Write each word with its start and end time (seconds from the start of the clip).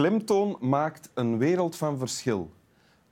Klemtoon 0.00 0.56
maakt 0.60 1.10
een 1.14 1.38
wereld 1.38 1.76
van 1.76 1.98
verschil 1.98 2.52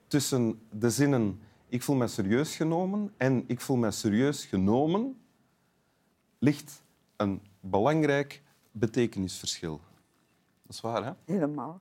tussen 0.07 0.61
de 0.71 0.91
zinnen 0.91 1.41
ik 1.69 1.83
voel 1.83 1.97
me 1.97 2.07
serieus 2.07 2.57
genomen 2.57 3.15
en 3.17 3.45
ik 3.47 3.61
voel 3.61 3.77
me 3.77 3.91
serieus 3.91 4.45
genomen 4.45 5.21
ligt 6.39 6.83
een 7.17 7.43
belangrijk 7.61 8.43
betekenisverschil. 8.71 9.81
Dat 10.63 10.75
is 10.75 10.81
waar, 10.81 11.05
hè? 11.05 11.13
Helemaal. 11.35 11.79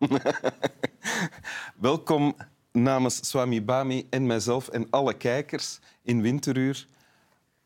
Welkom 1.77 2.35
namens 2.71 3.29
Swami 3.29 3.63
Bami 3.63 4.07
en 4.09 4.25
mijzelf 4.25 4.67
en 4.67 4.89
alle 4.89 5.13
kijkers 5.13 5.79
in 6.01 6.21
Winteruur. 6.21 6.87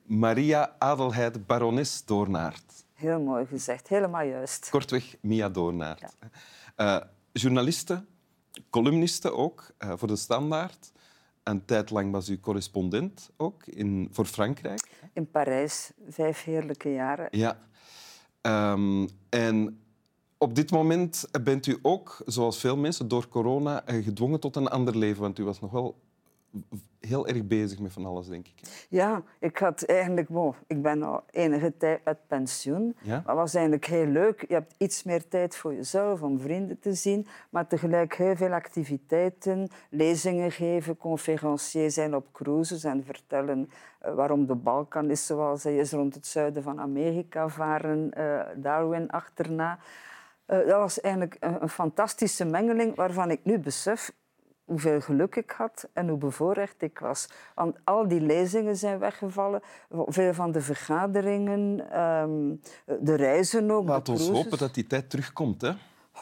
Maria 0.04 0.76
Adelheid 0.78 1.48
Barones 1.48 2.06
Doornaert. 2.06 2.86
Heel 2.94 3.22
mooi 3.22 3.46
gezegd, 3.46 3.88
helemaal 3.88 4.26
juist. 4.26 4.70
Kortweg 4.70 5.16
Mia 5.22 5.50
Doornaert. 5.50 6.16
Ja. 6.78 7.00
Uh, 7.02 7.08
journaliste, 7.34 8.06
columniste 8.70 9.34
ook 9.34 9.72
uh, 9.80 9.94
voor 9.96 10.08
de 10.08 10.16
Standaard. 10.16 10.92
Een 11.44 11.66
tijd 11.66 11.90
lang 11.90 12.12
was 12.12 12.30
u 12.30 12.40
correspondent 12.40 13.30
ook 13.38 13.66
in, 13.66 14.10
voor 14.12 14.26
Frankrijk. 14.26 14.90
In 15.14 15.32
Parijs, 15.32 15.92
vijf 16.10 16.44
heerlijke 16.44 16.90
jaren. 16.90 17.28
Ja. 17.32 17.60
Um, 18.74 19.08
en 19.30 19.82
op 20.38 20.56
dit 20.56 20.72
moment 20.72 21.26
bent 21.44 21.68
u 21.68 21.80
ook, 21.82 22.22
zoals 22.26 22.60
veel 22.60 22.78
mensen, 22.78 23.08
door 23.08 23.28
corona 23.28 23.86
eh, 23.86 24.04
gedwongen 24.04 24.40
tot 24.40 24.56
een 24.56 24.68
ander 24.68 24.98
leven. 24.98 25.22
Want 25.22 25.40
u 25.40 25.44
was 25.44 25.60
nog 25.60 25.72
wel 25.72 26.02
heel 27.00 27.28
erg 27.28 27.46
bezig 27.46 27.80
met 27.80 27.94
van 27.94 28.06
alles, 28.06 28.28
denk 28.28 28.48
ik. 28.48 28.86
Ja, 28.90 29.24
ik 29.40 29.58
had 29.58 29.84
eigenlijk... 29.84 30.30
Ik 30.68 30.82
ben 30.82 31.04
al 31.04 31.24
enige 31.32 31.78
tijd 31.78 32.02
uit 32.04 32.28
pensioen. 32.28 32.96
Ja? 33.02 33.12
Maar 33.12 33.26
het 33.26 33.36
was 33.36 33.54
eigenlijk 33.54 33.86
heel 33.86 34.06
leuk. 34.06 34.46
Je 34.48 34.54
hebt 34.54 34.74
iets 34.78 35.04
meer 35.04 35.28
tijd 35.28 35.56
voor 35.56 35.74
jezelf, 35.74 36.22
om 36.22 36.40
vrienden 36.40 36.80
te 36.80 36.94
zien. 36.94 37.28
Maar 37.50 37.68
tegelijk 37.68 38.16
heel 38.16 38.36
veel 38.36 38.54
activiteiten. 38.54 39.70
Lezingen 39.90 40.52
geven, 40.52 40.98
conferencier 40.98 41.92
zijn 41.92 42.16
op 42.16 42.28
cruises 42.32 42.84
en 42.84 43.04
vertellen 43.04 43.70
uh, 44.06 44.14
waarom 44.14 44.46
de 44.46 44.56
Balkan 44.56 45.10
is 45.10 45.26
zoals 45.26 45.64
hij 45.64 45.76
is 45.76 45.92
rond 45.92 46.14
het 46.16 46.28
zuiden 46.28 46.64
van 46.64 46.80
Amerika 46.80 47.50
varen. 47.50 48.12
Uh, 48.18 48.42
Darwin 48.56 49.10
achterna. 49.10 49.80
Uh, 50.48 50.58
dat 50.58 50.78
was 50.78 51.02
eigenlijk 51.02 51.38
een, 51.40 51.62
een 51.62 51.70
fantastische 51.70 52.46
mengeling 52.46 52.96
waarvan 52.96 53.32
ik 53.32 53.40
nu 53.44 53.60
besef 53.60 54.12
hoeveel 54.72 55.02
geluk 55.02 55.36
ik 55.36 55.52
had 55.52 55.90
en 55.94 56.08
hoe 56.08 56.18
bevoorrecht 56.18 56.82
ik 56.82 57.00
was. 57.00 57.28
Want 57.56 57.78
al 57.84 58.08
die 58.08 58.22
lezingen 58.22 58.76
zijn 58.76 59.00
weggevallen, 59.00 59.62
veel 60.06 60.34
van 60.34 60.52
de 60.52 60.62
vergaderingen, 60.62 61.62
um, 62.02 62.62
de 63.00 63.16
reizen 63.16 63.72
ook. 63.72 63.88
Laat 63.88 64.10
ons 64.10 64.30
hopen 64.30 64.58
dat 64.58 64.74
die 64.74 64.88
tijd 64.88 65.10
terugkomt, 65.10 65.62
hè? 65.62 65.72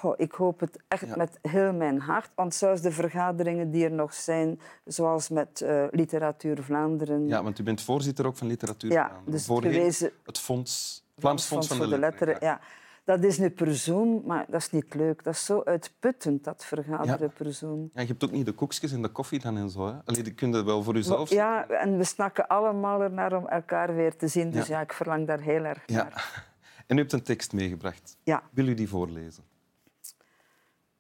Oh, 0.02 0.14
ik 0.18 0.32
hoop 0.32 0.60
het 0.60 0.80
echt 0.88 1.08
ja. 1.08 1.16
met 1.16 1.40
heel 1.42 1.74
mijn 1.74 2.00
hart. 2.00 2.30
Want 2.36 2.56
zelfs 2.56 2.82
de 2.82 2.92
vergaderingen 2.92 3.72
die 3.72 3.84
er 3.84 3.92
nog 3.92 4.14
zijn, 4.14 4.60
zoals 4.86 5.30
met 5.30 5.62
uh, 5.64 5.86
Literatuur 5.92 6.64
Vlaanderen... 6.64 7.28
Ja, 7.28 7.44
want 7.44 7.60
u 7.60 7.64
bent 7.64 7.82
voorzitter 7.82 8.26
ook 8.26 8.38
van 8.38 8.48
Literatuur 8.48 8.92
ja, 8.92 9.08
Vlaanderen. 9.08 9.32
Dus 9.32 9.46
gewezen... 9.46 10.12
het 10.26 10.40
fonds, 10.40 11.04
Vlaams 11.18 11.46
Fonds, 11.46 11.68
Fonds 11.68 11.82
van 11.82 11.90
de, 11.90 11.96
de 11.96 12.00
Letteren. 12.00 12.38
ja. 12.40 12.60
Dat 13.04 13.24
is 13.24 13.38
nu 13.38 13.50
per 13.50 13.76
Zoom, 13.76 14.22
maar 14.26 14.46
dat 14.50 14.62
is 14.62 14.72
niet 14.72 14.94
leuk. 14.94 15.24
Dat 15.24 15.34
is 15.34 15.46
zo 15.46 15.62
uitputtend, 15.64 16.44
dat 16.44 16.66
vergaderen 16.66 17.20
ja. 17.20 17.34
per 17.44 17.54
Zoom. 17.54 17.90
Ja, 17.94 18.02
je 18.02 18.08
hebt 18.08 18.24
ook 18.24 18.32
niet 18.32 18.46
de 18.46 18.52
koekjes 18.52 18.92
en 18.92 19.02
de 19.02 19.08
koffie 19.08 19.40
dan 19.40 19.58
en 19.58 19.70
zo. 19.70 19.88
Hè? 19.88 19.94
Allee, 20.06 20.24
die 20.24 20.34
kun 20.34 20.54
je 20.54 20.64
wel 20.64 20.84
voor 20.84 20.94
jezelf 20.94 21.30
Ja, 21.30 21.68
en 21.68 21.98
we 21.98 22.04
snakken 22.04 22.48
allemaal 22.48 23.02
ernaar 23.02 23.34
om 23.34 23.48
elkaar 23.48 23.96
weer 23.96 24.16
te 24.16 24.28
zien. 24.28 24.52
Dus 24.52 24.68
ja, 24.68 24.76
ja 24.76 24.82
ik 24.82 24.94
verlang 24.94 25.28
daar 25.28 25.40
heel 25.40 25.64
erg 25.64 25.84
ja. 25.86 26.04
naar. 26.04 26.48
En 26.88 26.98
u 26.98 27.00
hebt 27.00 27.14
een 27.14 27.24
tekst 27.24 27.54
meegebracht. 27.54 28.18
Ja. 28.24 28.44
Wil 28.52 28.68
u 28.68 28.74
die 28.74 28.90
voorlezen? 28.90 29.44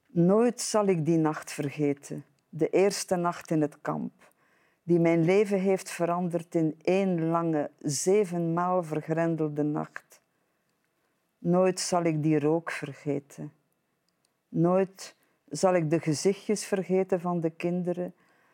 Nooit 0.07 0.61
zal 0.61 0.85
ik 0.85 1.05
die 1.05 1.17
nacht 1.17 1.51
vergeten. 1.51 2.25
De 2.49 2.69
eerste 2.69 3.15
nacht 3.15 3.51
in 3.51 3.61
het 3.61 3.81
kamp. 3.81 4.11
Die 4.83 4.99
mijn 4.99 5.25
leven 5.25 5.59
heeft 5.59 5.89
veranderd 5.89 6.55
in 6.55 6.75
één 6.81 7.29
lange, 7.29 7.69
zevenmaal 7.79 8.83
vergrendelde 8.83 9.63
nacht. 9.63 10.08
Nooit 11.39 11.79
zal 11.79 12.03
ik 12.03 12.23
die 12.23 12.39
rook 12.39 12.71
vergeten. 12.71 13.51
Nooit 14.49 15.15
zal 15.49 15.75
ik 15.75 15.89
de 15.89 15.99
gezichtjes 15.99 16.65
vergeten 16.65 17.21
van 17.21 17.39
de 17.39 17.49
kinderen, 17.49 18.13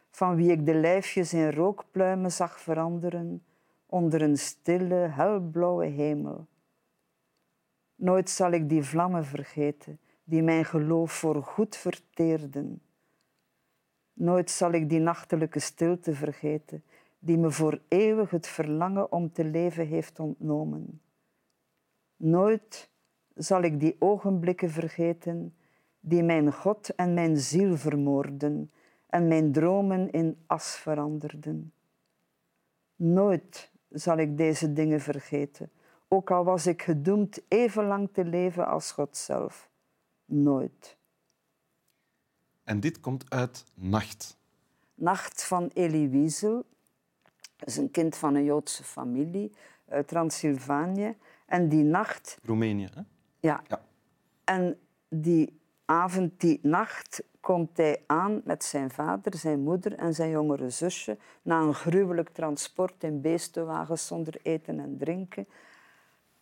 van 0.09 0.35
wie 0.35 0.51
ik 0.51 0.65
de 0.65 0.73
lijfjes 0.73 1.33
in 1.33 1.51
rookpluimen 1.51 2.31
zag 2.31 2.59
veranderen 2.59 3.43
onder 3.85 4.21
een 4.21 4.37
stille, 4.37 4.95
helblauwe 4.95 5.85
hemel. 5.85 6.47
Nooit 7.95 8.29
zal 8.29 8.51
ik 8.51 8.69
die 8.69 8.83
vlammen 8.83 9.25
vergeten, 9.25 9.99
die 10.23 10.43
mijn 10.43 10.65
geloof 10.65 11.11
voor 11.11 11.43
goed 11.43 11.75
verteerden. 11.75 12.81
Nooit 14.13 14.51
zal 14.51 14.71
ik 14.71 14.89
die 14.89 14.99
nachtelijke 14.99 15.59
stilte 15.59 16.13
vergeten, 16.13 16.83
die 17.19 17.37
me 17.37 17.51
voor 17.51 17.81
eeuwig 17.87 18.29
het 18.29 18.47
verlangen 18.47 19.11
om 19.11 19.31
te 19.31 19.45
leven 19.45 19.87
heeft 19.87 20.19
ontnomen. 20.19 21.01
Nooit 22.15 22.89
zal 23.35 23.61
ik 23.61 23.79
die 23.79 23.95
ogenblikken 23.99 24.69
vergeten 24.69 25.55
die 25.99 26.23
mijn 26.23 26.53
God 26.53 26.95
en 26.95 27.13
mijn 27.13 27.37
ziel 27.37 27.77
vermoorden 27.77 28.71
en 29.07 29.27
mijn 29.27 29.51
dromen 29.51 30.11
in 30.11 30.37
as 30.45 30.75
veranderden. 30.75 31.73
Nooit 32.95 33.71
zal 33.89 34.17
ik 34.17 34.37
deze 34.37 34.73
dingen 34.73 35.01
vergeten, 35.01 35.71
ook 36.07 36.31
al 36.31 36.43
was 36.43 36.67
ik 36.67 36.81
gedoemd 36.81 37.41
even 37.47 37.85
lang 37.85 38.09
te 38.11 38.25
leven 38.25 38.67
als 38.67 38.91
God 38.91 39.17
zelf. 39.17 39.69
Nooit. 40.25 40.97
En 42.63 42.79
dit 42.79 42.99
komt 42.99 43.29
uit 43.29 43.65
Nacht. 43.73 44.37
Nacht 44.95 45.43
van 45.43 45.69
Elie 45.73 46.09
Wiesel. 46.09 46.65
Dat 47.55 47.67
is 47.67 47.77
een 47.77 47.91
kind 47.91 48.15
van 48.15 48.35
een 48.35 48.43
Joodse 48.43 48.83
familie 48.83 49.51
uit 49.87 50.07
Transylvanië. 50.07 51.17
En 51.55 51.69
die 51.69 51.83
nacht... 51.83 52.37
Roemenië, 52.43 52.89
hè? 52.93 53.01
Ja. 53.39 53.61
ja. 53.67 53.81
En 54.43 54.79
die 55.09 55.59
avond, 55.85 56.39
die 56.39 56.59
nacht, 56.61 57.23
komt 57.39 57.77
hij 57.77 58.03
aan 58.05 58.41
met 58.43 58.63
zijn 58.63 58.89
vader, 58.89 59.37
zijn 59.37 59.59
moeder 59.59 59.93
en 59.93 60.13
zijn 60.13 60.29
jongere 60.29 60.69
zusje 60.69 61.17
na 61.41 61.59
een 61.59 61.73
gruwelijk 61.73 62.29
transport 62.29 63.03
in 63.03 63.21
beestenwagens 63.21 64.07
zonder 64.07 64.35
eten 64.41 64.79
en 64.79 64.97
drinken. 64.97 65.47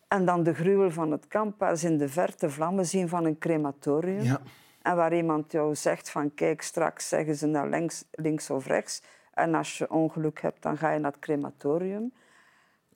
En 0.08 0.26
dan 0.26 0.44
de 0.44 0.54
gruwel 0.54 0.92
van 0.92 1.12
het 1.12 1.28
kamp, 1.28 1.60
waar 1.60 1.78
ze 1.78 1.88
in 1.88 1.98
de 1.98 2.10
verte 2.10 2.50
vlammen 2.50 2.86
zien 2.86 3.10
van 3.10 3.26
een 3.26 3.38
crematorium. 3.38 4.24
Ja. 4.24 4.42
En 4.82 4.96
waar 4.96 5.16
iemand 5.16 5.52
jou 5.52 5.76
zegt 5.76 6.10
van 6.10 6.34
kijk, 6.34 6.62
straks 6.62 7.10
zeggen 7.10 7.36
ze 7.36 7.48
naar 7.48 7.70
links, 7.70 8.06
links 8.12 8.50
of 8.50 8.66
rechts. 8.66 9.02
En 9.34 9.56
als 9.56 9.78
je 9.78 9.92
ongeluk 9.92 10.42
hebt, 10.42 10.62
dan 10.62 10.78
ga 10.78 10.92
je 10.92 11.00
naar 11.00 11.12
het 11.12 11.20
crematorium. 11.20 12.14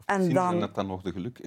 En 0.06 0.34
dan... 0.34 0.48
zijn 0.48 0.60
dat 0.60 0.76
dan 0.76 0.88
nog 0.88 1.02
de 1.02 1.12
geluk. 1.12 1.40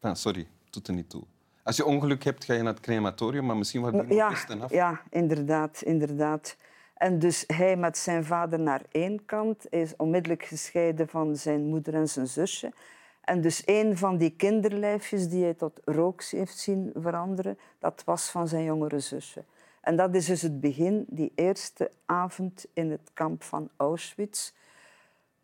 Ah, 0.00 0.14
sorry, 0.14 0.48
doet 0.70 0.88
er 0.88 0.94
niet 0.94 1.10
toe. 1.10 1.22
Als 1.62 1.76
je 1.76 1.84
ongeluk 1.84 2.24
hebt, 2.24 2.44
ga 2.44 2.54
je 2.54 2.62
naar 2.62 2.72
het 2.72 2.82
crematorium, 2.82 3.46
maar 3.46 3.56
misschien 3.56 3.80
wordt 3.80 3.96
nog 3.96 4.08
ja, 4.08 4.28
best 4.28 4.60
af. 4.60 4.70
Ja, 4.70 5.00
inderdaad, 5.10 5.82
inderdaad. 5.82 6.56
En 6.94 7.18
dus 7.18 7.44
hij 7.46 7.76
met 7.76 7.98
zijn 7.98 8.24
vader 8.24 8.60
naar 8.60 8.82
één 8.90 9.24
kant 9.24 9.72
is 9.72 9.96
onmiddellijk 9.96 10.44
gescheiden 10.44 11.08
van 11.08 11.36
zijn 11.36 11.66
moeder 11.66 11.94
en 11.94 12.08
zijn 12.08 12.26
zusje. 12.26 12.72
En 13.20 13.40
dus 13.40 13.62
een 13.64 13.96
van 13.96 14.16
die 14.16 14.30
kinderlijfjes 14.30 15.28
die 15.28 15.42
hij 15.42 15.54
tot 15.54 15.80
rook 15.84 16.22
heeft 16.22 16.58
zien 16.58 16.90
veranderen, 16.94 17.58
dat 17.78 18.02
was 18.04 18.30
van 18.30 18.48
zijn 18.48 18.64
jongere 18.64 19.00
zusje. 19.00 19.44
En 19.80 19.96
dat 19.96 20.14
is 20.14 20.26
dus 20.26 20.42
het 20.42 20.60
begin, 20.60 21.04
die 21.08 21.32
eerste 21.34 21.90
avond 22.04 22.66
in 22.72 22.90
het 22.90 23.10
kamp 23.14 23.42
van 23.42 23.70
Auschwitz. 23.76 24.52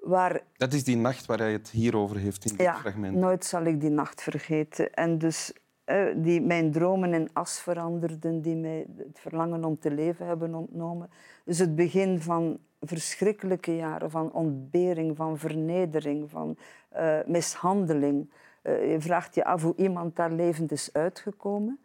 Waar... 0.03 0.41
Dat 0.57 0.73
is 0.73 0.85
die 0.85 0.97
nacht 0.97 1.27
waar 1.27 1.39
hij 1.39 1.53
het 1.53 1.71
hierover 1.71 2.17
heeft 2.17 2.45
in 2.45 2.57
dit 2.57 2.67
ja, 2.67 2.75
fragment. 2.75 3.17
nooit 3.17 3.45
zal 3.45 3.65
ik 3.65 3.81
die 3.81 3.91
nacht 3.91 4.23
vergeten. 4.23 4.93
En 4.93 5.19
dus 5.19 5.53
die 6.17 6.41
mijn 6.41 6.73
dromen 6.73 7.15
in 7.15 7.29
as 7.33 7.61
veranderden, 7.61 8.43
die 8.43 8.57
mij 8.57 8.87
het 8.97 9.19
verlangen 9.21 9.65
om 9.65 9.79
te 9.79 9.91
leven 9.91 10.27
hebben 10.27 10.55
ontnomen. 10.55 11.11
Dus 11.45 11.59
het 11.59 11.75
begin 11.75 12.21
van 12.21 12.59
verschrikkelijke 12.81 13.77
jaren, 13.77 14.11
van 14.11 14.33
ontbering, 14.33 15.17
van 15.17 15.39
vernedering, 15.39 16.31
van 16.31 16.57
uh, 16.97 17.19
mishandeling. 17.27 18.31
Uh, 18.63 18.91
je 18.93 19.01
vraagt 19.01 19.35
je 19.35 19.45
af 19.45 19.63
hoe 19.63 19.77
iemand 19.77 20.17
daar 20.17 20.33
levend 20.33 20.73
is 20.73 20.93
uitgekomen. 20.93 21.81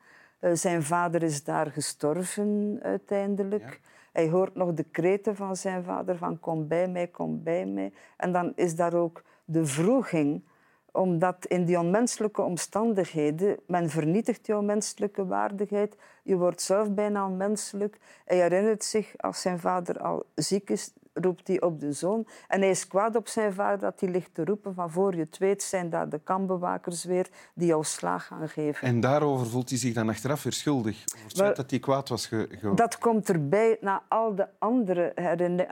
Zijn 0.53 0.83
vader 0.83 1.23
is 1.23 1.43
daar 1.43 1.71
gestorven 1.71 2.79
uiteindelijk. 2.81 3.63
Ja. 3.63 3.89
Hij 4.17 4.29
hoort 4.29 4.55
nog 4.55 4.73
de 4.73 4.83
kreten 4.83 5.35
van 5.35 5.55
zijn 5.55 5.83
vader 5.83 6.17
van 6.17 6.39
kom 6.39 6.67
bij 6.67 6.87
mij, 6.87 7.07
kom 7.07 7.43
bij 7.43 7.65
mij. 7.65 7.91
En 8.17 8.31
dan 8.31 8.51
is 8.55 8.75
daar 8.75 8.93
ook 8.93 9.23
de 9.45 9.65
vroeging 9.65 10.43
omdat 10.91 11.45
in 11.45 11.65
die 11.65 11.79
onmenselijke 11.79 12.41
omstandigheden, 12.41 13.59
men 13.67 13.89
vernietigt 13.89 14.47
jouw 14.47 14.61
menselijke 14.61 15.25
waardigheid. 15.25 15.95
Je 16.23 16.35
wordt 16.35 16.61
zelf 16.61 16.93
bijna 16.93 17.25
onmenselijk. 17.25 17.97
Hij 18.25 18.37
herinnert 18.37 18.83
zich, 18.83 19.13
als 19.17 19.41
zijn 19.41 19.59
vader 19.59 19.99
al 19.99 20.25
ziek 20.35 20.69
is, 20.69 20.93
roept 21.21 21.47
hij 21.47 21.61
op 21.61 21.79
de 21.79 21.91
zoon. 21.91 22.27
En 22.47 22.61
hij 22.61 22.69
is 22.69 22.87
kwaad 22.87 23.15
op 23.15 23.27
zijn 23.27 23.53
vader 23.53 23.79
dat 23.79 23.99
hij 23.99 24.09
ligt 24.09 24.33
te 24.33 24.45
roepen 24.45 24.73
van 24.73 24.91
voor 24.91 25.15
je 25.15 25.19
het 25.19 25.37
weet 25.37 25.63
zijn 25.63 25.89
daar 25.89 26.09
de 26.09 26.19
kambewakers 26.23 27.03
weer 27.03 27.27
die 27.53 27.67
jou 27.67 27.83
slaag 27.83 28.25
gaan 28.25 28.49
geven. 28.49 28.87
En 28.87 28.99
daarover 28.99 29.47
voelt 29.47 29.69
hij 29.69 29.77
zich 29.77 29.93
dan 29.93 30.09
achteraf 30.09 30.43
weer 30.43 30.53
schuldig. 30.53 31.03
Dat 31.33 31.69
hij 31.69 31.79
kwaad 31.79 32.09
was 32.09 32.25
ge, 32.25 32.47
ge... 32.51 32.73
Dat 32.73 32.97
komt 32.97 33.29
erbij 33.29 33.77
na 33.81 34.03
al 34.07 34.35
de 34.35 34.47
andere 34.59 35.13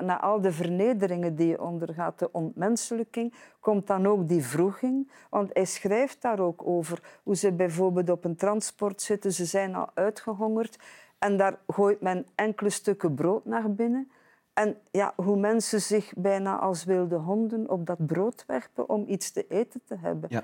na 0.02 0.22
al 0.22 0.42
de 0.42 0.52
vernederingen 0.52 1.36
die 1.36 1.48
je 1.48 1.62
ondergaat, 1.62 2.20
de 2.20 2.32
ontmenselijking, 2.32 3.34
komt 3.60 3.88
dan 3.88 4.08
ook 4.08 4.28
die 4.28 4.44
vroeging. 4.44 5.12
Want 5.30 5.50
hij 5.54 5.66
schrijft 5.66 6.22
daar 6.22 6.40
ook 6.40 6.68
over 6.68 7.20
hoe 7.24 7.36
ze 7.36 7.52
bijvoorbeeld 7.52 8.10
op 8.10 8.26
een 8.26 8.36
transport 8.36 9.02
zitten. 9.02 9.34
Ze 9.34 9.46
zijn 9.46 9.76
al 9.76 9.90
uitgehongerd 9.94 10.80
en 11.20 11.38
daar 11.38 11.60
gooit 11.68 12.02
men 12.02 12.26
enkele 12.36 12.70
stukken 12.70 13.14
brood 13.14 13.46
naar 13.46 13.74
binnen. 13.74 14.12
En 14.56 14.78
ja, 14.92 15.14
hoe 15.16 15.38
mensen 15.38 15.82
zich 15.82 16.14
bijna 16.18 16.60
als 16.60 16.84
wilde 16.84 17.16
honden 17.16 17.70
op 17.70 17.86
dat 17.86 18.06
brood 18.06 18.44
werpen 18.48 18.90
om 18.90 19.04
iets 19.08 19.32
te 19.32 19.46
eten 19.48 19.82
te 19.86 19.96
hebben. 19.98 20.30
Ja. 20.32 20.44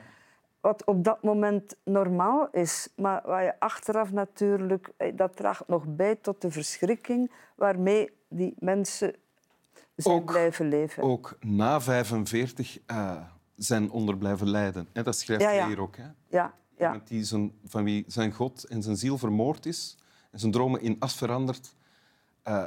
Wat 0.60 0.86
op 0.86 1.04
dat 1.04 1.24
moment 1.24 1.76
normaal 1.84 2.50
is, 2.52 2.90
maar 2.96 3.22
waar 3.26 3.44
je 3.44 3.60
achteraf 3.60 4.12
natuurlijk... 4.12 4.92
Eh, 4.98 5.12
dat 5.16 5.36
draagt 5.36 5.68
nog 5.68 5.86
bij 5.88 6.16
tot 6.16 6.42
de 6.42 6.52
verschrikking 6.52 7.32
waarmee 7.56 8.10
die 8.28 8.56
mensen 8.60 9.16
zijn 9.96 10.16
ook, 10.16 10.26
blijven 10.26 10.68
leven. 10.68 11.04
Ook 11.04 11.38
na 11.40 11.82
45 11.82 12.78
uh, 12.78 12.82
eh, 12.86 13.22
zijn 13.56 13.92
onder 13.92 14.18
blijven 14.18 14.50
lijden. 14.50 14.88
Dat 14.94 15.16
schrijft 15.16 15.44
hij 15.44 15.68
hier 15.68 15.82
ook. 15.82 15.96
Hè? 15.96 16.08
Ja, 16.28 16.54
ja. 16.78 17.02
Die 17.06 17.24
zijn, 17.24 17.54
van 17.64 17.84
wie 17.84 18.04
zijn 18.08 18.32
God 18.32 18.64
en 18.64 18.84
zijn 18.84 18.98
ziel 18.98 19.18
vermoord 19.18 19.66
is 19.66 19.98
en 20.32 20.40
zijn 20.40 20.52
dromen 20.52 20.82
in 20.82 20.96
as 21.00 21.16
verandert. 21.16 21.76
Uh, 22.48 22.66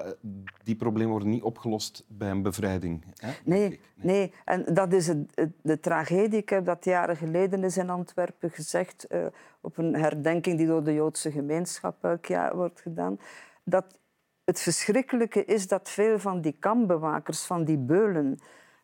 die 0.63 0.77
problemen 0.77 1.11
worden 1.11 1.31
niet 1.31 1.43
opgelost 1.43 2.05
bij 2.09 2.31
een 2.31 2.43
bevrijding. 2.43 3.05
Hè? 3.17 3.31
Nee, 3.45 3.69
nee, 3.69 3.81
nee, 3.95 4.33
en 4.45 4.75
dat 4.75 4.93
is 4.93 5.07
het, 5.07 5.53
de 5.63 5.81
tragedie. 5.81 6.39
Ik 6.39 6.49
heb 6.49 6.65
dat 6.65 6.85
jaren 6.85 7.17
geleden 7.17 7.65
is 7.65 7.77
in 7.77 7.91
Antwerpen 7.91 8.51
gezegd, 8.51 9.07
uh, 9.09 9.27
op 9.61 9.79
een 9.79 9.95
herdenking 9.95 10.57
die 10.59 10.67
door 10.67 10.85
de 10.85 10.95
Joodse 10.95 11.31
gemeenschap 11.31 12.05
elk 12.05 12.27
jaar 12.27 12.57
wordt 12.57 12.81
gedaan. 12.81 13.19
Dat 13.65 13.99
het 14.45 14.61
verschrikkelijke 14.61 15.45
is 15.45 15.69
dat 15.69 15.91
veel 15.91 16.19
van 16.19 16.41
die 16.41 16.57
kambewakers, 16.59 17.45
van 17.45 17.65
die 17.65 17.79
beulen, 17.79 18.39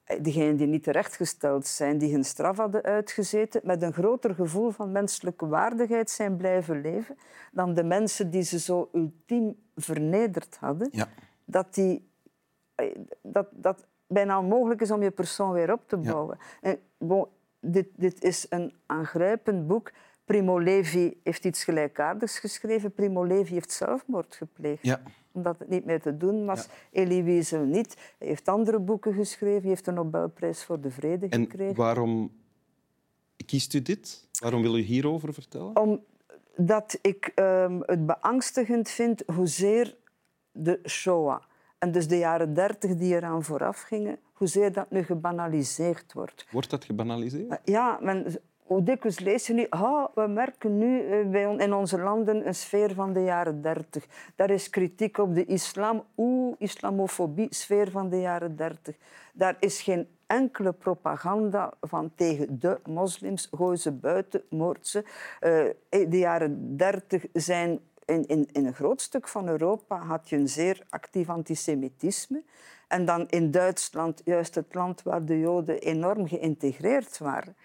eh, 0.05 0.23
diegenen 0.23 0.57
die 0.57 0.67
niet 0.67 0.83
terechtgesteld 0.83 1.67
zijn, 1.67 1.99
die 1.99 2.13
hun 2.13 2.25
straf 2.25 2.57
hadden 2.57 2.83
uitgezeten, 2.83 3.61
met 3.65 3.83
een 3.83 3.93
groter 3.93 4.35
gevoel 4.35 4.71
van 4.71 4.93
menselijke 4.93 5.47
waardigheid 5.47 6.11
zijn 6.11 6.37
blijven 6.37 6.81
leven 6.81 7.17
dan 7.53 7.75
de 7.75 7.85
mensen 7.85 8.31
die 8.31 8.43
ze 8.43 8.59
zo 8.59 8.89
ultiem 8.93 9.57
vernederd 9.81 10.57
hadden. 10.57 10.89
Ja. 10.93 11.09
Dat, 11.45 11.75
die, 11.75 12.09
eh, 12.75 12.87
dat, 13.23 13.49
dat 13.53 13.87
bijna 14.07 14.39
onmogelijk 14.39 14.81
is 14.81 14.91
om 14.91 15.03
je 15.03 15.11
persoon 15.11 15.53
weer 15.53 15.73
op 15.73 15.89
te 15.89 15.97
bouwen. 15.97 16.39
En, 16.61 16.79
bon, 16.99 17.27
dit, 17.61 17.89
dit 17.97 18.23
is 18.23 18.47
een 18.49 18.75
aangrijpend 18.87 19.67
boek. 19.67 19.93
Primo 20.25 20.59
Levi 20.59 21.21
heeft 21.23 21.45
iets 21.45 21.65
gelijkaardigs 21.65 22.39
geschreven. 22.39 22.93
Primo 22.93 23.25
Levi 23.25 23.55
heeft 23.55 23.73
zelfmoord 23.73 24.35
gepleegd. 24.35 24.83
Ja 24.83 25.01
omdat 25.33 25.59
het 25.59 25.69
niet 25.69 25.85
meer 25.85 26.01
te 26.01 26.17
doen 26.17 26.45
was. 26.45 26.65
Ja. 26.65 26.71
Elie 27.03 27.23
Wiesel 27.23 27.65
niet. 27.65 28.15
Hij 28.19 28.29
heeft 28.29 28.49
andere 28.49 28.79
boeken 28.79 29.15
geschreven. 29.15 29.61
Hij 29.61 29.71
heeft 29.71 29.85
de 29.85 29.93
Nobelprijs 29.93 30.65
voor 30.65 30.81
de 30.81 30.91
Vrede 30.91 31.27
en 31.29 31.41
gekregen. 31.41 31.69
En 31.69 31.75
waarom 31.75 32.31
kiest 33.47 33.75
u 33.75 33.83
dit? 33.83 34.29
Waarom 34.39 34.63
wil 34.63 34.77
u 34.77 34.81
hierover 34.81 35.35
vertellen? 35.35 36.03
Omdat 36.61 36.99
ik 37.03 37.33
um, 37.35 37.83
het 37.87 38.07
beangstigend 38.07 38.89
vind 38.89 39.23
hoezeer 39.35 39.97
de 40.53 40.81
Shoah 40.87 41.43
en 41.79 41.93
dus 41.93 42.09
de 42.09 42.19
jaren 42.19 42.55
dertig 42.55 42.97
die 42.97 43.15
eraan 43.15 43.45
vooraf 43.45 43.81
gingen, 43.81 44.19
hoezeer 44.33 44.73
dat 44.73 44.91
nu 44.91 45.03
gebanaliseerd 45.03 46.13
wordt. 46.13 46.47
Wordt 46.51 46.71
dat 46.71 46.85
gebanaliseerd? 46.85 47.61
Ja, 47.65 47.99
men, 48.01 48.27
hoe 48.63 48.83
dikwijls 48.83 49.19
lees 49.19 49.47
je 49.47 49.55
nu, 49.55 49.67
oh, 49.71 50.07
we 50.15 50.27
merken 50.27 50.79
nu 50.79 51.07
eh, 51.33 51.59
in 51.59 51.73
onze 51.73 52.01
landen 52.01 52.47
een 52.47 52.55
sfeer 52.55 52.95
van 52.95 53.13
de 53.13 53.23
jaren 53.23 53.63
dertig. 53.63 54.07
Daar 54.35 54.51
is 54.51 54.71
kritiek 54.71 55.19
op 55.19 55.35
de 55.35 55.45
islam, 55.45 56.05
oeh, 56.17 56.55
islamofobie, 56.59 57.55
sfeer 57.55 57.91
van 57.91 58.09
de 58.09 58.21
jaren 58.21 58.57
dertig. 58.57 58.97
Daar 59.33 59.57
is 59.61 59.83
geen 59.83 60.09
enkele 60.31 60.73
propaganda 60.73 61.73
van 61.81 62.13
tegen 62.15 62.59
de 62.59 62.81
moslims, 62.85 63.49
gooi 63.51 63.77
ze 63.77 63.93
buiten, 63.93 64.43
moord 64.51 64.87
ze. 64.87 65.05
Uh, 65.41 66.09
de 66.11 66.19
jaren 66.19 66.77
dertig 66.77 67.25
zijn 67.33 67.81
in, 68.05 68.27
in, 68.27 68.49
in 68.53 68.67
een 68.67 68.75
groot 68.75 69.01
stuk 69.01 69.29
van 69.29 69.49
Europa 69.49 69.99
had 69.99 70.29
je 70.29 70.37
een 70.37 70.49
zeer 70.49 70.83
actief 70.89 71.29
antisemitisme. 71.29 72.43
En 72.89 73.05
dan 73.05 73.29
in 73.29 73.51
Duitsland, 73.51 74.23
juist 74.25 74.55
het 74.55 74.75
land 74.75 75.03
waar 75.03 75.25
de 75.25 75.39
Joden 75.39 75.79
enorm 75.79 76.29
geïntegreerd 76.29 77.19
waren. 77.19 77.57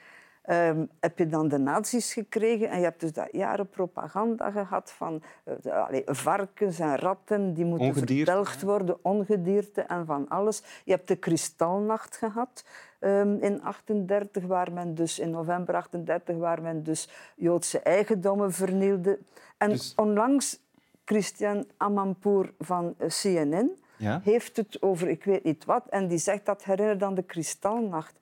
Um, 0.49 0.89
heb 0.99 1.17
je 1.17 1.27
dan 1.27 1.47
de 1.47 1.57
nazi's 1.57 2.13
gekregen 2.13 2.69
en 2.69 2.77
je 2.77 2.83
hebt 2.83 2.99
dus 2.99 3.13
dat 3.13 3.27
jaren 3.31 3.69
propaganda 3.69 4.51
gehad 4.51 4.91
van 4.91 5.21
uh, 5.63 5.99
varkens 6.05 6.79
en 6.79 6.97
ratten 6.97 7.53
die 7.53 7.65
moeten 7.65 7.93
verdelgd 7.93 8.61
worden, 8.61 8.97
ongedierte 9.01 9.81
en 9.81 10.05
van 10.05 10.27
alles. 10.29 10.63
Je 10.83 10.91
hebt 10.91 11.07
de 11.07 11.15
kristalnacht 11.15 12.17
gehad 12.17 12.65
um, 12.99 13.37
in 13.41 13.63
38, 13.63 14.43
waar 14.43 14.71
men 14.71 14.95
dus 14.95 15.19
in 15.19 15.29
november 15.29 15.75
38, 15.75 16.37
waar 16.37 16.61
men 16.61 16.83
dus 16.83 17.09
Joodse 17.35 17.79
eigendommen 17.79 18.51
vernielde. 18.51 19.19
En 19.57 19.69
dus... 19.69 19.93
onlangs 19.95 20.59
Christian 21.05 21.65
Amanpour 21.77 22.53
van 22.59 22.95
eh, 22.97 23.07
CNN 23.07 23.71
ja? 23.97 24.21
heeft 24.23 24.57
het 24.57 24.81
over 24.81 25.07
ik 25.07 25.23
weet 25.23 25.43
niet 25.43 25.65
wat 25.65 25.87
en 25.89 26.07
die 26.07 26.17
zegt 26.17 26.45
dat 26.45 26.63
herinnert 26.63 27.03
aan 27.03 27.15
de 27.15 27.23
kristalnacht. 27.23 28.19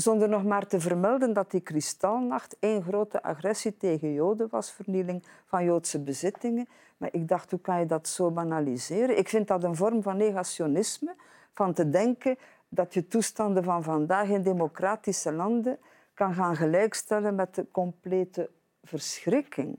Zonder 0.00 0.28
nog 0.28 0.44
maar 0.44 0.66
te 0.66 0.80
vermelden 0.80 1.32
dat 1.32 1.50
die 1.50 1.60
kristalnacht 1.60 2.56
één 2.60 2.82
grote 2.82 3.22
agressie 3.22 3.76
tegen 3.76 4.12
Joden 4.12 4.48
was, 4.50 4.70
vernieling 4.70 5.22
van 5.46 5.64
Joodse 5.64 5.98
bezittingen. 5.98 6.68
Maar 6.96 7.08
ik 7.12 7.28
dacht, 7.28 7.50
hoe 7.50 7.60
kan 7.60 7.78
je 7.78 7.86
dat 7.86 8.08
zo 8.08 8.30
banaliseren? 8.30 9.18
Ik 9.18 9.28
vind 9.28 9.48
dat 9.48 9.64
een 9.64 9.76
vorm 9.76 10.02
van 10.02 10.16
negationisme, 10.16 11.14
van 11.52 11.72
te 11.72 11.90
denken 11.90 12.36
dat 12.68 12.94
je 12.94 13.08
toestanden 13.08 13.64
van 13.64 13.82
vandaag 13.82 14.28
in 14.28 14.42
democratische 14.42 15.32
landen 15.32 15.78
kan 16.14 16.34
gaan 16.34 16.56
gelijkstellen 16.56 17.34
met 17.34 17.54
de 17.54 17.66
complete 17.70 18.50
verschrikking 18.82 19.76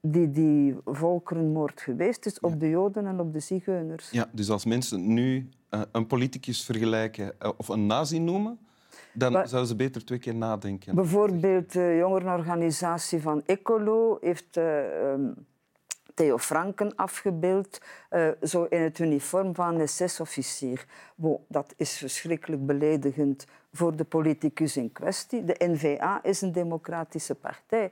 die 0.00 0.30
die 0.30 0.76
volkerenmoord 0.84 1.80
geweest 1.80 2.26
is 2.26 2.40
op 2.40 2.60
de 2.60 2.68
Joden 2.68 3.06
en 3.06 3.20
op 3.20 3.32
de 3.32 3.40
Zigeuners. 3.40 4.10
Ja, 4.10 4.28
dus 4.32 4.50
als 4.50 4.64
mensen 4.64 5.12
nu 5.14 5.48
uh, 5.70 5.80
een 5.92 6.06
politicus 6.06 6.64
vergelijken 6.64 7.32
uh, 7.42 7.50
of 7.56 7.68
een 7.68 7.86
nazi 7.86 8.18
noemen, 8.18 8.58
dan 9.16 9.32
zouden 9.32 9.66
ze 9.66 9.76
beter 9.76 10.04
twee 10.04 10.18
keer 10.18 10.34
nadenken. 10.34 10.94
Bijvoorbeeld 10.94 11.72
de 11.72 11.96
jongerenorganisatie 11.98 13.22
van 13.22 13.42
Ecolo 13.46 14.18
heeft 14.20 14.56
uh, 14.56 14.64
Theo 16.16 16.38
Franken 16.38 16.96
afgebeeld, 16.96 17.80
uh, 18.10 18.28
zo 18.42 18.64
in 18.64 18.80
het 18.80 18.98
uniform 18.98 19.54
van 19.54 19.80
een 19.80 19.88
SS-officier. 19.88 20.86
dat 21.48 21.74
is 21.76 21.96
verschrikkelijk 21.96 22.66
beledigend 22.66 23.46
voor 23.72 23.96
de 23.96 24.04
politicus 24.04 24.76
in 24.76 24.92
kwestie. 24.92 25.44
De 25.44 25.56
N-VA 25.58 26.22
is 26.22 26.40
een 26.40 26.52
democratische 26.52 27.34
partij. 27.34 27.90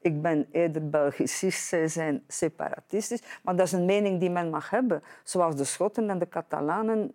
ik 0.00 0.22
ben 0.22 0.46
eerder 0.52 0.90
Belgicist, 0.90 1.66
zij 1.66 1.88
zijn 1.88 2.22
separatistisch. 2.28 3.22
Maar 3.42 3.56
dat 3.56 3.66
is 3.66 3.72
een 3.72 3.84
mening 3.84 4.20
die 4.20 4.30
men 4.30 4.50
mag 4.50 4.70
hebben. 4.70 5.02
Zoals 5.24 5.56
de 5.56 5.64
Schotten 5.64 6.10
en 6.10 6.18
de 6.18 6.28
Catalanen. 6.28 7.12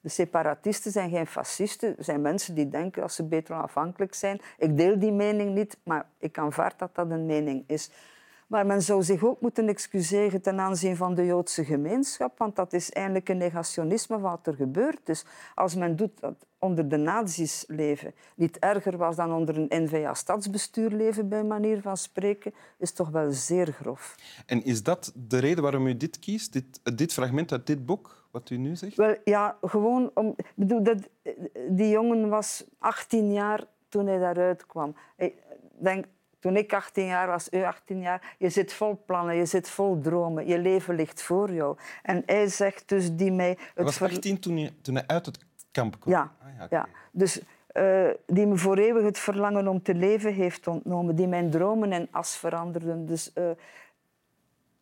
De 0.00 0.08
separatisten 0.08 0.92
zijn 0.92 1.10
geen 1.10 1.26
fascisten. 1.26 1.94
zijn 1.98 2.20
mensen 2.20 2.54
die 2.54 2.68
denken 2.68 3.00
dat 3.00 3.12
ze 3.12 3.24
beter 3.24 3.54
onafhankelijk 3.54 4.14
zijn. 4.14 4.40
Ik 4.58 4.76
deel 4.76 4.98
die 4.98 5.12
mening 5.12 5.54
niet, 5.54 5.78
maar 5.82 6.06
ik 6.18 6.38
aanvaard 6.38 6.78
dat 6.78 6.94
dat 6.94 7.10
een 7.10 7.26
mening 7.26 7.64
is. 7.66 7.90
Maar 8.48 8.66
men 8.66 8.82
zou 8.82 9.02
zich 9.02 9.24
ook 9.24 9.40
moeten 9.40 9.68
excuseren 9.68 10.42
ten 10.42 10.60
aanzien 10.60 10.96
van 10.96 11.14
de 11.14 11.24
Joodse 11.24 11.64
gemeenschap, 11.64 12.38
want 12.38 12.56
dat 12.56 12.72
is 12.72 12.90
eigenlijk 12.90 13.28
een 13.28 13.36
negationisme 13.36 14.18
van 14.18 14.30
wat 14.30 14.46
er 14.46 14.54
gebeurd 14.54 15.08
is. 15.08 15.24
Als 15.54 15.74
men 15.74 15.96
doet 15.96 16.20
dat 16.20 16.46
onder 16.58 16.88
de 16.88 16.96
nazi's 16.96 17.64
leven 17.66 18.14
niet 18.36 18.58
erger 18.58 18.96
was 18.96 19.16
dan 19.16 19.32
onder 19.32 19.56
een 19.58 19.84
N-VA-stadsbestuur 19.84 20.90
leven, 20.90 21.28
bij 21.28 21.44
manier 21.44 21.80
van 21.80 21.96
spreken, 21.96 22.54
is 22.78 22.92
toch 22.92 23.08
wel 23.08 23.32
zeer 23.32 23.66
grof. 23.66 24.14
En 24.46 24.64
is 24.64 24.82
dat 24.82 25.12
de 25.14 25.38
reden 25.38 25.62
waarom 25.62 25.86
u 25.86 25.96
dit 25.96 26.18
kiest, 26.18 26.52
dit, 26.52 26.96
dit 26.96 27.12
fragment 27.12 27.52
uit 27.52 27.66
dit 27.66 27.86
boek, 27.86 28.28
wat 28.30 28.50
u 28.50 28.56
nu 28.56 28.76
zegt? 28.76 28.96
Wel, 28.96 29.16
ja, 29.24 29.56
gewoon 29.60 30.10
om... 30.14 30.34
Ik 30.36 30.52
bedoel, 30.54 30.82
dat, 30.82 31.08
die 31.68 31.88
jongen 31.88 32.28
was 32.28 32.64
18 32.78 33.32
jaar 33.32 33.66
toen 33.88 34.06
hij 34.06 34.18
daaruit 34.18 34.66
kwam. 34.66 34.94
Ik 35.16 35.34
denk, 35.80 36.06
toen 36.38 36.56
ik 36.56 36.72
18 36.72 37.06
jaar 37.06 37.26
was, 37.26 37.48
u 37.52 37.62
18 37.62 38.00
jaar, 38.00 38.34
je 38.38 38.50
zit 38.50 38.72
vol 38.72 39.02
plannen, 39.06 39.36
je 39.36 39.46
zit 39.46 39.70
vol 39.70 40.00
dromen, 40.00 40.46
je 40.46 40.58
leven 40.58 40.94
ligt 40.94 41.22
voor 41.22 41.52
jou. 41.52 41.76
En 42.02 42.22
hij 42.26 42.48
zegt 42.48 42.88
dus 42.88 43.12
die 43.12 43.32
mij... 43.32 43.48
Het 43.48 43.58
hij 43.74 43.84
was 43.84 44.02
18 44.02 44.38
toen 44.38 44.56
hij, 44.56 44.74
toen 44.82 44.94
hij 44.94 45.06
uit 45.06 45.26
het 45.26 45.38
kamp 45.70 46.00
kwam? 46.00 46.14
Ja, 46.14 46.32
ah, 46.42 46.48
ja, 46.58 46.66
ja, 46.70 46.88
dus 47.12 47.40
uh, 47.72 48.10
die 48.26 48.46
me 48.46 48.56
voor 48.56 48.78
eeuwig 48.78 49.04
het 49.04 49.18
verlangen 49.18 49.68
om 49.68 49.82
te 49.82 49.94
leven 49.94 50.34
heeft 50.34 50.66
ontnomen, 50.66 51.16
die 51.16 51.26
mijn 51.26 51.50
dromen 51.50 51.92
in 51.92 52.08
as 52.10 52.36
veranderden. 52.36 53.06
Dus 53.06 53.30
uh, 53.34 53.50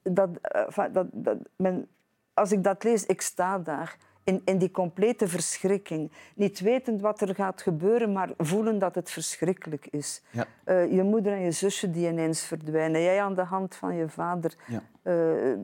dat, 0.03 0.29
uh, 0.77 0.85
dat, 0.93 1.07
dat, 1.13 1.37
men, 1.57 1.89
als 2.35 2.53
ik 2.53 2.65
dat 2.65 2.85
lees, 2.85 3.07
ik 3.07 3.21
sta 3.21 3.59
daar. 3.59 3.97
In, 4.26 4.42
in 4.45 4.59
die 4.59 4.71
complete 4.71 5.28
verschrikking. 5.28 6.12
Niet 6.35 6.61
wetend 6.61 7.00
wat 7.00 7.21
er 7.21 7.35
gaat 7.35 7.62
gebeuren, 7.62 8.12
maar 8.12 8.30
voelen 8.38 8.78
dat 8.78 8.95
het 8.95 9.11
verschrikkelijk 9.11 9.87
is. 9.87 10.23
Ja. 10.30 10.47
Uh, 10.64 10.92
je 10.92 11.02
moeder 11.02 11.33
en 11.33 11.40
je 11.40 11.50
zusje 11.50 11.90
die 11.90 12.09
ineens 12.09 12.45
verdwijnen. 12.45 13.02
Jij 13.02 13.23
aan 13.23 13.35
de 13.35 13.45
hand 13.45 13.75
van 13.75 13.95
je 13.95 14.09
vader. 14.09 14.54
Ja. 14.66 14.83
Uh, 15.02 15.56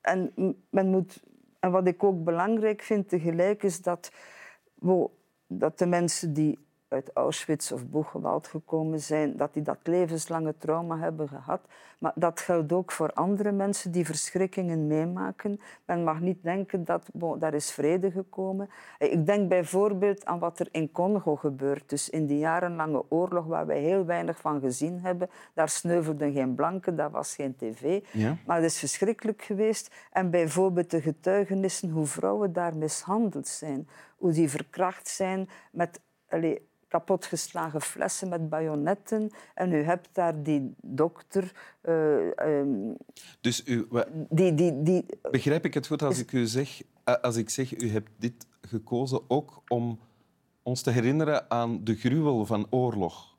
en, 0.00 0.32
men 0.70 0.88
moet, 0.90 1.22
en 1.60 1.70
wat 1.70 1.86
ik 1.86 2.04
ook 2.04 2.24
belangrijk 2.24 2.82
vind 2.82 3.08
tegelijk 3.08 3.62
is 3.62 3.82
dat, 3.82 4.12
wow, 4.74 5.10
dat 5.46 5.78
de 5.78 5.86
mensen 5.86 6.32
die 6.32 6.63
uit 6.94 7.10
Auschwitz 7.12 7.72
of 7.72 7.86
Buchenwald 7.86 8.46
gekomen 8.46 9.00
zijn, 9.00 9.36
dat 9.36 9.52
die 9.52 9.62
dat 9.62 9.78
levenslange 9.82 10.54
trauma 10.58 10.98
hebben 10.98 11.28
gehad. 11.28 11.60
Maar 11.98 12.12
dat 12.14 12.40
geldt 12.40 12.72
ook 12.72 12.92
voor 12.92 13.12
andere 13.12 13.52
mensen 13.52 13.90
die 13.90 14.06
verschrikkingen 14.06 14.86
meemaken. 14.86 15.60
Men 15.84 16.04
mag 16.04 16.20
niet 16.20 16.42
denken 16.42 16.84
dat 16.84 17.08
bon, 17.12 17.38
daar 17.38 17.54
is 17.54 17.70
vrede 17.70 18.10
gekomen. 18.10 18.70
Ik 18.98 19.26
denk 19.26 19.48
bijvoorbeeld 19.48 20.24
aan 20.24 20.38
wat 20.38 20.58
er 20.58 20.68
in 20.70 20.92
Congo 20.92 21.36
gebeurt. 21.36 21.88
Dus 21.88 22.10
in 22.10 22.26
die 22.26 22.38
jarenlange 22.38 23.04
oorlog 23.08 23.46
waar 23.46 23.66
wij 23.66 23.80
heel 23.80 24.04
weinig 24.04 24.40
van 24.40 24.60
gezien 24.60 25.00
hebben. 25.00 25.30
Daar 25.54 25.68
sneuvelden 25.68 26.32
geen 26.32 26.54
blanken, 26.54 26.96
daar 26.96 27.10
was 27.10 27.34
geen 27.34 27.56
tv. 27.56 28.00
Ja. 28.12 28.36
Maar 28.46 28.56
het 28.56 28.64
is 28.64 28.78
verschrikkelijk 28.78 29.42
geweest. 29.42 29.94
En 30.12 30.30
bijvoorbeeld 30.30 30.90
de 30.90 31.00
getuigenissen 31.00 31.90
hoe 31.90 32.06
vrouwen 32.06 32.52
daar 32.52 32.76
mishandeld 32.76 33.48
zijn. 33.48 33.88
Hoe 34.16 34.32
die 34.32 34.50
verkracht 34.50 35.08
zijn 35.08 35.48
met... 35.72 36.00
Allez, 36.28 36.58
kapotgeslagen 36.94 37.80
flessen 37.80 38.28
met 38.28 38.48
bajonetten. 38.48 39.30
En 39.54 39.72
u 39.72 39.82
hebt 39.82 40.08
daar 40.12 40.42
die 40.42 40.74
dokter... 40.82 41.52
Uh, 41.82 42.30
um, 42.36 42.96
dus 43.40 43.66
u... 43.66 43.88
Die, 44.30 44.54
die, 44.54 44.82
die, 44.82 45.06
begrijp 45.30 45.64
ik 45.64 45.74
het 45.74 45.86
goed 45.86 46.02
als 46.02 46.18
ik 46.18 46.32
u 46.32 46.46
zeg... 46.46 46.82
Als 47.22 47.36
ik 47.36 47.50
zeg, 47.50 47.80
u 47.80 47.90
hebt 47.90 48.10
dit 48.18 48.46
gekozen 48.60 49.20
ook 49.28 49.62
om 49.68 49.98
ons 50.62 50.82
te 50.82 50.90
herinneren 50.90 51.50
aan 51.50 51.84
de 51.84 51.94
gruwel 51.94 52.46
van 52.46 52.66
oorlog? 52.70 53.33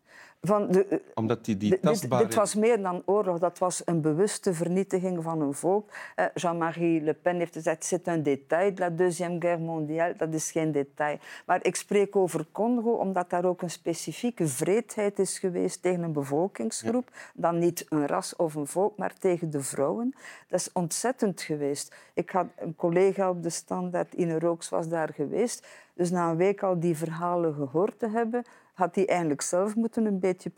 Van 0.46 0.72
de, 0.72 0.86
eh, 0.86 0.98
Omdat 1.14 1.46
die, 1.46 1.58
die 1.58 1.80
tastbare... 1.80 2.22
dit, 2.22 2.32
dit, 2.32 2.40
was 2.40 2.56
meer 2.56 2.82
dan 2.82 3.02
oorlog, 3.06 3.40
dat 3.40 3.58
was 3.58 3.82
een 3.86 4.02
bewuste 4.02 4.54
vernietiging 4.54 5.24
van 5.24 5.42
een 5.42 5.54
volk. 5.54 5.90
Eh, 6.16 6.26
Jean-Marie 6.34 7.02
Le 7.02 7.14
Pen 7.14 7.38
heeft 7.38 7.54
gezegd, 7.54 7.86
c'est 7.86 8.08
un 8.08 8.24
détail 8.24 8.74
de 8.74 8.82
la 8.82 8.90
Deuxième 8.90 9.40
Guerre 9.40 9.62
mondiale. 9.62 10.16
Dat 10.18 10.34
is 10.34 10.52
geen 10.52 10.72
detail. 10.72 11.18
Maar 11.46 11.66
ik 11.66 11.76
spreek 11.76 12.16
over 12.16 12.46
Congo 12.52 12.92
omdat 12.92 13.30
daar 13.30 13.46
ook 13.46 13.62
een 13.62 13.70
specifieke 13.70 14.48
vreedheid 14.48 15.20
is 15.20 15.40
geweest 15.40 15.82
tegen 15.82 16.04
een 16.04 16.14
bevolkingsgroep. 16.14 17.10
Dan 17.34 17.60
niet 17.60 17.86
een 17.90 18.08
ras 18.08 18.36
of 18.36 18.56
een 18.56 18.68
volk, 18.68 18.98
maar 18.98 19.14
tegen 19.14 19.50
de 19.50 19.62
vrouwen. 19.62 20.16
Dat 20.48 20.60
is 20.60 20.72
ontzettend 20.74 21.42
geweest. 21.42 21.96
Ik 22.14 22.30
had 22.30 22.48
een 22.56 22.76
collega 22.76 23.30
op 23.30 23.44
de 23.44 23.50
standaard, 23.50 24.14
Ine 24.14 24.40
Rooks, 24.40 24.70
was 24.70 24.88
daar 24.88 25.14
geweest. 25.14 25.68
Dus 25.94 26.12
na 26.12 26.30
een 26.30 26.38
week 26.38 26.64
al 26.64 26.80
die 26.80 26.98
verhalen 26.98 27.54
gehoord 27.54 28.00
te 28.00 28.10
hebben, 28.10 28.44
had 28.76 28.96
hij 28.96 29.08
eigenlijk 29.08 29.42
zelf 29.42 29.76
moeten 29.76 30.06
een 30.06 30.20
beetje 30.20 30.52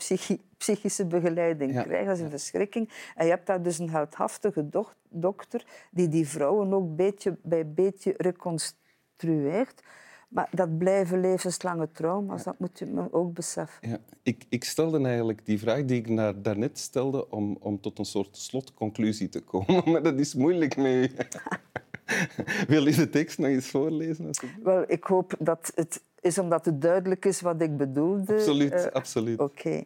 psychische 0.56 1.06
begeleiding 1.06 1.82
krijgen. 1.82 2.06
Dat 2.06 2.16
is 2.16 2.22
een 2.22 2.30
verschrikking. 2.30 2.90
En 3.14 3.24
je 3.24 3.30
hebt 3.30 3.46
daar 3.46 3.62
dus 3.62 3.78
een 3.78 3.90
heldhaftige 3.90 4.68
dokter 5.08 5.66
die 5.90 6.08
die 6.08 6.28
vrouwen 6.28 6.72
ook 6.72 6.96
beetje 6.96 7.36
bij 7.42 7.72
beetje 7.72 8.14
reconstrueert. 8.16 9.82
Maar 10.28 10.48
dat 10.50 10.78
blijven 10.78 11.20
levenslange 11.20 11.90
trauma's, 11.92 12.44
dat 12.44 12.58
moet 12.58 12.78
je 12.78 13.08
ook 13.10 13.34
beseffen. 13.34 13.88
Ja. 13.88 13.98
Ik, 14.22 14.44
ik 14.48 14.64
stelde 14.64 15.02
eigenlijk 15.02 15.46
die 15.46 15.58
vraag 15.58 15.84
die 15.84 15.98
ik 15.98 16.08
naar, 16.08 16.42
daarnet 16.42 16.78
stelde 16.78 17.30
om, 17.30 17.56
om 17.60 17.80
tot 17.80 17.98
een 17.98 18.04
soort 18.04 18.36
slotconclusie 18.36 19.28
te 19.28 19.40
komen. 19.40 19.82
Maar 19.90 20.02
dat 20.02 20.18
is 20.18 20.34
moeilijk 20.34 20.76
mee. 20.76 21.10
Wil 22.68 22.86
je 22.86 22.94
de 22.94 23.08
tekst 23.08 23.38
nog 23.38 23.48
eens 23.48 23.70
voorlezen? 23.70 24.30
Wel, 24.62 24.84
ik 24.86 25.04
hoop 25.04 25.34
dat 25.38 25.72
het 25.74 26.02
is 26.20 26.38
omdat 26.38 26.64
het 26.64 26.82
duidelijk 26.82 27.24
is 27.24 27.40
wat 27.40 27.62
ik 27.62 27.76
bedoelde. 27.76 28.34
Absoluut, 28.34 28.72
uh, 28.72 28.86
absoluut. 28.86 29.38
Oké. 29.38 29.84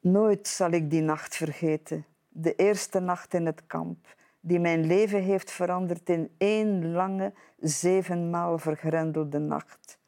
Nooit 0.00 0.48
zal 0.48 0.70
ik 0.70 0.90
die 0.90 1.02
nacht 1.02 1.36
vergeten. 1.36 2.04
De 2.28 2.54
eerste 2.54 3.00
nacht 3.00 3.34
in 3.34 3.46
het 3.46 3.62
kamp, 3.66 4.06
die 4.40 4.60
mijn 4.60 4.86
leven 4.86 5.22
heeft 5.22 5.50
veranderd 5.50 6.08
in 6.08 6.30
één 6.38 6.92
lange, 6.92 7.32
zevenmaal 7.60 8.58
vergrendelde 8.58 9.38
nacht. 9.38 9.98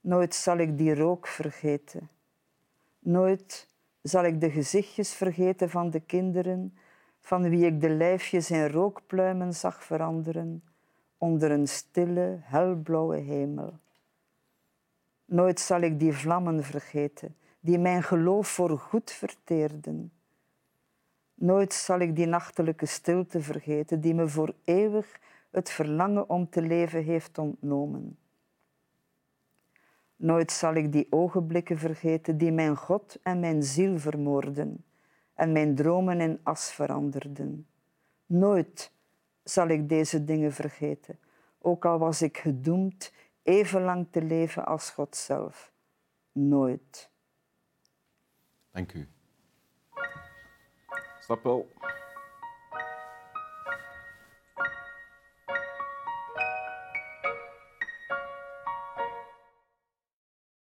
Nooit 0.00 0.34
zal 0.34 0.58
ik 0.58 0.78
die 0.78 0.94
rook 0.94 1.26
vergeten. 1.26 2.08
Nooit 2.98 3.68
zal 4.02 4.24
ik 4.24 4.40
de 4.40 4.50
gezichtjes 4.50 5.12
vergeten 5.12 5.70
van 5.70 5.90
de 5.90 6.00
kinderen, 6.00 6.76
van 7.22 7.48
wie 7.50 7.66
ik 7.66 7.80
de 7.80 7.90
lijfjes 7.90 8.50
in 8.50 8.66
rookpluimen 8.66 9.54
zag 9.54 9.84
veranderen, 9.84 10.62
onder 11.18 11.50
een 11.50 11.68
stille, 11.68 12.38
helblauwe 12.40 13.16
hemel. 13.16 13.78
Nooit 15.24 15.60
zal 15.60 15.80
ik 15.80 15.98
die 15.98 16.12
vlammen 16.12 16.64
vergeten, 16.64 17.36
die 17.60 17.78
mijn 17.78 18.02
geloof 18.02 18.48
voor 18.48 18.78
goed 18.78 19.10
verteerden. 19.10 20.12
Nooit 21.34 21.72
zal 21.72 21.98
ik 21.98 22.16
die 22.16 22.26
nachtelijke 22.26 22.86
stilte 22.86 23.40
vergeten, 23.40 24.00
die 24.00 24.14
me 24.14 24.28
voor 24.28 24.54
eeuwig 24.64 25.20
het 25.50 25.70
verlangen 25.70 26.28
om 26.28 26.50
te 26.50 26.62
leven 26.62 27.04
heeft 27.04 27.38
ontnomen. 27.38 28.18
Nooit 30.16 30.52
zal 30.52 30.74
ik 30.74 30.92
die 30.92 31.06
ogenblikken 31.10 31.78
vergeten 31.78 32.38
die 32.38 32.52
mijn 32.52 32.76
God 32.76 33.18
en 33.22 33.40
mijn 33.40 33.62
ziel 33.62 33.98
vermoorden 33.98 34.84
en 35.42 35.52
mijn 35.52 35.74
dromen 35.74 36.20
in 36.20 36.40
as 36.42 36.72
veranderden. 36.72 37.66
Nooit 38.26 38.92
zal 39.42 39.68
ik 39.68 39.88
deze 39.88 40.24
dingen 40.24 40.52
vergeten, 40.52 41.18
ook 41.58 41.84
al 41.84 41.98
was 41.98 42.22
ik 42.22 42.38
gedoemd 42.38 43.12
even 43.42 43.82
lang 43.82 44.06
te 44.10 44.22
leven 44.22 44.64
als 44.66 44.90
God 44.90 45.16
zelf. 45.16 45.72
Nooit. 46.32 47.10
Dank 48.70 48.92
u. 48.92 49.08
Stap 51.20 51.42
wel. 51.42 51.68